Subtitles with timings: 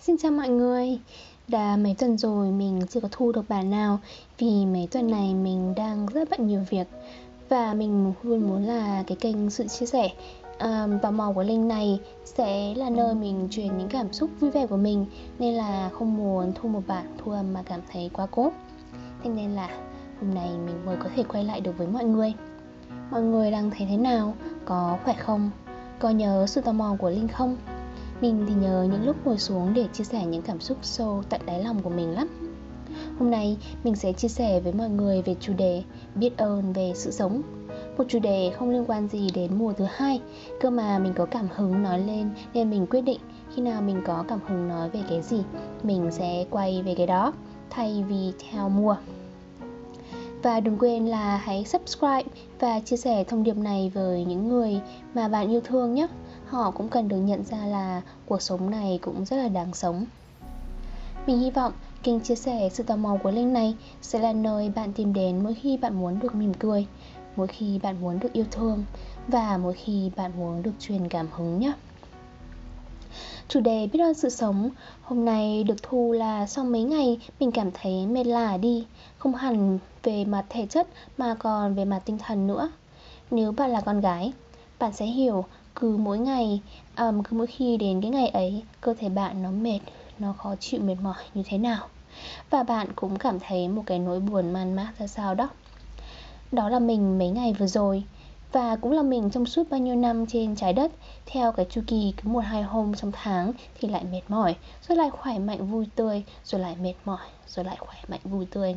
[0.00, 0.98] Xin chào mọi người
[1.48, 3.98] Đã mấy tuần rồi mình chưa có thu được bản nào
[4.38, 6.86] Vì mấy tuần này mình đang rất bận nhiều việc
[7.48, 10.08] Và mình luôn muốn là cái kênh sự chia sẻ
[10.60, 14.50] um, Tò mò của Linh này sẽ là nơi mình truyền những cảm xúc vui
[14.50, 15.06] vẻ của mình
[15.38, 18.52] Nên là không muốn thu một bản thu âm mà cảm thấy quá cố
[19.22, 19.68] Thế nên là
[20.20, 22.32] hôm nay mình mới có thể quay lại được với mọi người
[23.10, 24.34] Mọi người đang thấy thế nào?
[24.64, 25.50] Có khỏe không?
[25.98, 27.56] Có nhớ sự tò mò của Linh không?
[28.20, 31.40] Mình thì nhớ những lúc ngồi xuống để chia sẻ những cảm xúc sâu tận
[31.46, 32.28] đáy lòng của mình lắm.
[33.18, 35.82] Hôm nay, mình sẽ chia sẻ với mọi người về chủ đề
[36.14, 37.42] biết ơn về sự sống.
[37.98, 40.20] Một chủ đề không liên quan gì đến mùa thứ hai,
[40.60, 43.20] Cơ mà mình có cảm hứng nói lên nên mình quyết định
[43.54, 45.42] khi nào mình có cảm hứng nói về cái gì,
[45.82, 47.32] Mình sẽ quay về cái đó
[47.70, 48.96] thay vì theo mùa
[50.42, 52.22] và đừng quên là hãy subscribe
[52.60, 54.80] và chia sẻ thông điệp này với những người
[55.14, 56.06] mà bạn yêu thương nhé
[56.46, 60.06] họ cũng cần được nhận ra là cuộc sống này cũng rất là đáng sống
[61.26, 64.72] mình hy vọng kênh chia sẻ sự tò mò của Linh này sẽ là nơi
[64.76, 66.86] bạn tìm đến mỗi khi bạn muốn được mỉm cười,
[67.36, 68.84] mỗi khi bạn muốn được yêu thương
[69.28, 71.72] và mỗi khi bạn muốn được truyền cảm hứng nhé.
[73.48, 74.70] Chủ đề biết ơn sự sống
[75.02, 78.86] Hôm nay được thu là sau mấy ngày mình cảm thấy mệt lả đi
[79.18, 80.86] Không hẳn về mặt thể chất
[81.18, 82.70] mà còn về mặt tinh thần nữa.
[83.30, 84.32] Nếu bạn là con gái,
[84.78, 86.60] bạn sẽ hiểu cứ mỗi ngày
[86.96, 89.80] um, cứ mỗi khi đến cái ngày ấy cơ thể bạn nó mệt
[90.18, 91.88] nó khó chịu mệt mỏi như thế nào.
[92.50, 95.48] Và bạn cũng cảm thấy một cái nỗi buồn man mác ra sao đó.
[96.52, 98.02] Đó là mình mấy ngày vừa rồi
[98.52, 100.92] và cũng là mình trong suốt bao nhiêu năm trên trái đất,
[101.26, 104.56] theo cái chu kỳ cứ một hai hôm trong tháng thì lại mệt mỏi,
[104.88, 108.46] rồi lại khỏe mạnh vui tươi, rồi lại mệt mỏi, rồi lại khỏe mạnh vui
[108.50, 108.76] tươi.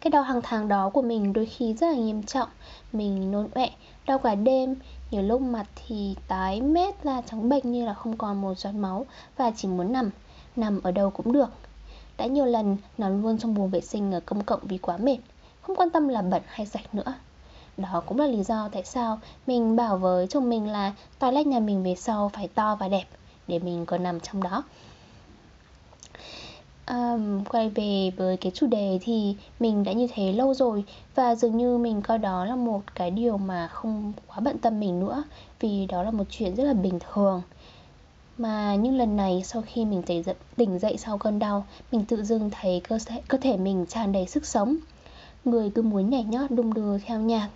[0.00, 2.48] Cái đau hàng tháng đó của mình đôi khi rất là nghiêm trọng,
[2.92, 3.68] mình nôn ọe,
[4.06, 4.74] đau cả đêm,
[5.10, 8.72] nhiều lúc mặt thì tái mét ra trắng bệch như là không còn một giọt
[8.72, 10.10] máu và chỉ muốn nằm
[10.56, 11.50] nằm ở đâu cũng được.
[12.18, 15.18] Đã nhiều lần nằm luôn trong buồng vệ sinh ở công cộng vì quá mệt,
[15.62, 17.14] không quan tâm là bẩn hay sạch nữa
[17.82, 21.60] đó cũng là lý do tại sao mình bảo với chồng mình là toilet nhà
[21.60, 23.04] mình về sau phải to và đẹp
[23.48, 24.62] để mình còn nằm trong đó.
[26.88, 31.34] Um, quay về với cái chủ đề thì mình đã như thế lâu rồi và
[31.34, 35.00] dường như mình coi đó là một cái điều mà không quá bận tâm mình
[35.00, 35.24] nữa
[35.60, 37.42] vì đó là một chuyện rất là bình thường.
[38.38, 42.04] Mà nhưng lần này sau khi mình tỉnh dậy, tỉnh dậy sau cơn đau mình
[42.04, 44.76] tự dưng thấy cơ thể, cơ thể mình tràn đầy sức sống.
[45.44, 47.48] Người cứ muốn nhảy nhót đung đưa theo nhạc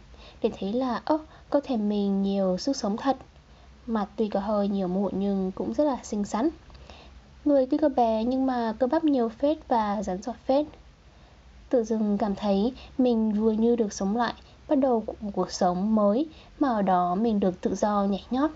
[0.45, 1.19] để thấy là, ơ,
[1.51, 3.17] cơ thể mình nhiều sức sống thật
[3.87, 6.49] mặt tuy có hơi nhiều mụn nhưng cũng rất là xinh xắn.
[7.45, 10.67] Người tuy cơ bé nhưng mà cơ bắp nhiều phết và rắn giọt phết.
[11.69, 14.35] Tự dưng cảm thấy mình vừa như được sống lại,
[14.69, 16.29] Bắt đầu một cuộc sống mới,
[16.59, 18.51] Mà ở đó mình được tự do nhảy nhót,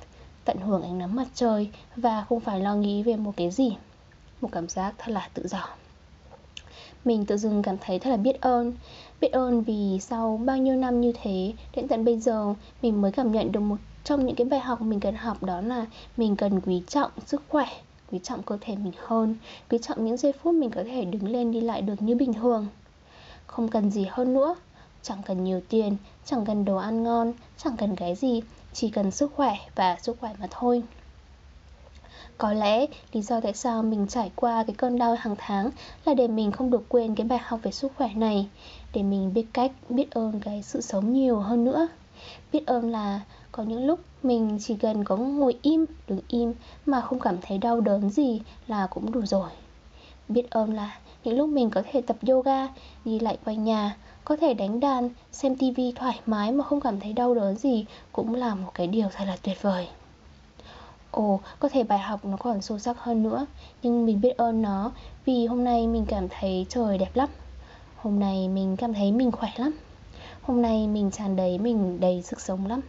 [0.45, 3.77] Tận hưởng ánh nắng mặt trời Và không phải lo nghĩ về một cái gì.
[4.41, 5.69] Một cảm giác thật là tự do.
[7.05, 8.73] Mình tự dưng cảm thấy thật là biết ơn.
[9.21, 13.13] Biết ơn vì sau bao nhiêu năm như thế, Đến tận bây giờ, Mình mới
[13.13, 13.77] cảm nhận được một
[14.09, 15.87] trong những cái bài học mình cần học đó là
[16.17, 17.67] mình cần quý trọng sức khỏe,
[18.13, 19.37] quý trọng cơ thể mình hơn,
[19.71, 22.33] quý trọng những giây phút mình có thể đứng lên đi lại được như bình
[22.33, 22.67] thường.
[23.47, 24.55] Không cần gì hơn nữa,
[25.03, 28.43] chẳng cần nhiều tiền, chẳng cần đồ ăn ngon, chẳng cần cái gì,
[28.73, 30.83] chỉ cần sức khỏe và sức khỏe mà thôi
[32.39, 35.71] có lẽ lý do tại sao mình trải qua cái cơn đau hàng tháng
[36.05, 38.49] là để mình không được quên cái bài học về sức khỏe này,
[38.95, 41.89] để mình biết cách biết ơn cái sự sống nhiều hơn nữa.
[42.53, 43.21] Biết ơn là
[43.53, 46.55] có những lúc mình chỉ cần có ngồi im, đứng im
[46.87, 49.51] mà không cảm thấy đau đớn gì là cũng đủ rồi.
[50.29, 52.69] Biết ơn là những lúc mình có thể tập yoga,
[53.05, 57.01] đi lại quanh nhà, có thể đánh đàn, xem tivi thoải mái mà không cảm
[57.01, 59.89] thấy đau đớn gì cũng là một cái điều thật là tuyệt vời
[61.11, 63.47] ồ có thể bài học nó còn sâu sắc hơn nữa.
[63.83, 64.93] Nhưng mình biết ơn nó
[65.25, 67.29] vì hôm nay mình cảm thấy trời đẹp lắm.
[67.97, 69.71] Hôm nay mình cảm thấy mình khỏe lắm.
[70.43, 72.81] Hôm nay mình tràn đầy mình đầy sức sống lắm.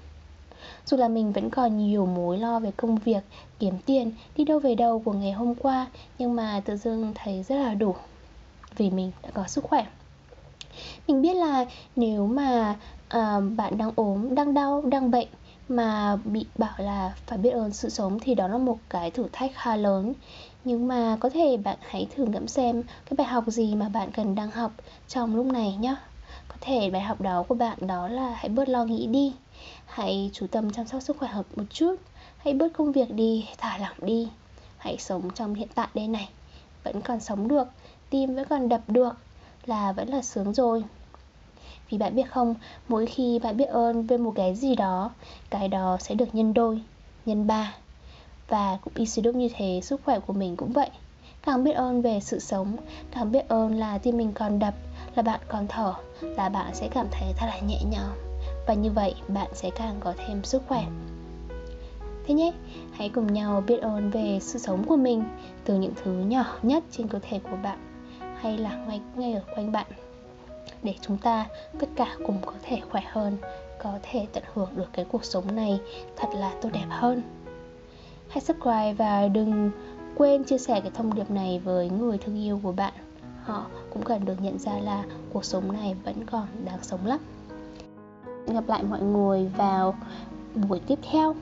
[0.85, 3.23] Dù là mình vẫn còn nhiều mối lo về công việc,
[3.59, 5.87] kiếm tiền, đi đâu về đâu của ngày hôm qua
[6.17, 7.95] Nhưng mà tự dưng thấy rất là đủ
[8.77, 9.85] Vì mình đã có sức khỏe.
[11.07, 11.65] Mình biết là
[11.95, 12.75] nếu mà
[13.17, 15.27] uh, bạn đang ốm, đang đau, đang bệnh
[15.69, 19.25] mà bị bảo là phải biết ơn sự sống thì đó là một cái thử
[19.31, 20.13] thách khá lớn.
[20.63, 24.11] Nhưng mà có thể bạn hãy thử ngẫm xem cái bài học gì mà bạn
[24.11, 24.71] cần đang học
[25.07, 25.95] trong lúc này nhé
[26.47, 29.33] có thể bài học đó của bạn đó là hãy bớt lo nghĩ đi.
[29.85, 31.95] Hãy chú tâm chăm sóc sức khỏe hợp một chút.
[32.37, 34.29] Hãy bớt công việc đi, thả lỏng đi.
[34.77, 36.29] Hãy sống trong hiện tại đây này.
[36.83, 37.67] Vẫn còn sống được,
[38.09, 39.13] tim vẫn còn đập được.
[39.65, 40.83] Là vẫn là sướng rồi.
[41.89, 42.55] Vì bạn biết không,
[42.87, 45.11] mỗi khi bạn biết ơn về một cái gì đó
[45.49, 46.81] Cái đó sẽ được nhân đôi,
[47.25, 47.73] nhân ba.
[48.47, 50.89] Và cũng y sư đúc như thế sức khỏe của mình cũng vậy.
[51.43, 52.75] Càng biết ơn về sự sống
[53.11, 54.73] càng biết ơn là tim mình còn đập
[55.15, 58.11] là bạn còn thở là bạn sẽ cảm thấy thật là nhẹ nhõm.
[58.67, 60.85] Và như vậy bạn sẽ càng có thêm sức khỏe.
[62.25, 62.51] Thế nhé
[62.91, 65.23] hãy cùng nhau biết ơn về sự sống của mình
[65.65, 67.77] từ những thứ nhỏ nhất trên cơ thể của bạn
[68.41, 69.87] hay là ngay ngay ở quanh bạn
[70.83, 71.45] để chúng ta
[71.79, 73.37] tất cả cùng có thể khỏe hơn,
[73.83, 75.79] có thể tận hưởng được cái cuộc sống này
[76.15, 77.21] thật là tốt đẹp hơn.
[78.29, 79.71] Hãy subscribe và đừng
[80.15, 82.93] quên chia sẻ cái thông điệp này với người thương yêu của bạn.
[83.43, 85.03] Họ cũng cần được nhận ra là
[85.33, 87.19] cuộc sống này vẫn còn đáng sống lắm.
[88.47, 89.95] Gặp lại mọi người vào
[90.55, 91.35] buổi tiếp theo.